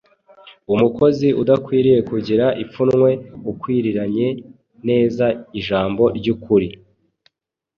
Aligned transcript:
umukozi 0.73 1.27
udakwiriye 1.41 1.99
kugira 2.09 2.45
ipfunwe, 2.63 3.09
ukwiriranya 3.51 4.27
neza 4.87 5.25
ijambo 5.59 6.03
ry’ukuri. 6.17 6.67